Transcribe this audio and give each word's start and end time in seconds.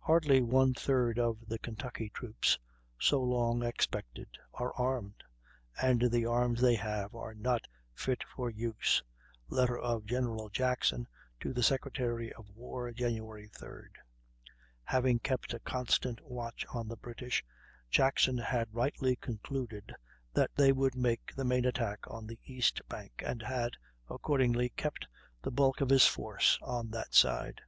"Hardly 0.00 0.42
one 0.42 0.74
third 0.74 1.18
of 1.18 1.38
the 1.48 1.58
Kentucky 1.58 2.10
troops, 2.10 2.58
so 2.98 3.22
long 3.22 3.62
expected, 3.62 4.28
are 4.52 4.74
armed, 4.74 5.24
and 5.80 6.10
the 6.10 6.26
arms 6.26 6.60
they 6.60 6.74
have 6.74 7.14
are 7.14 7.32
not 7.32 7.66
fit 7.94 8.22
for 8.24 8.50
use." 8.50 9.02
(Letter 9.48 9.78
of 9.78 10.04
Gen. 10.04 10.36
Jackson 10.52 11.08
to 11.40 11.54
the 11.54 11.62
Secretary 11.62 12.30
of 12.34 12.50
War, 12.54 12.92
Jan. 12.92 13.12
3d.) 13.12 13.86
Having 14.82 15.20
kept 15.20 15.54
a 15.54 15.60
constant 15.60 16.20
watch 16.20 16.66
on 16.74 16.86
the 16.86 16.98
British, 16.98 17.42
Jackson 17.88 18.36
had 18.36 18.74
rightly 18.74 19.16
concluded 19.16 19.94
that 20.34 20.54
they 20.56 20.72
would 20.72 20.94
make 20.94 21.34
the 21.34 21.44
main 21.46 21.64
attack 21.64 22.00
on 22.06 22.26
the 22.26 22.38
east 22.44 22.82
bank, 22.86 23.22
and 23.24 23.40
had, 23.40 23.78
accordingly, 24.10 24.68
kept 24.76 25.08
the 25.40 25.50
bulk 25.50 25.80
of 25.80 25.88
his 25.88 26.04
force 26.06 26.58
on 26.60 26.90
that 26.90 27.14
side. 27.14 27.62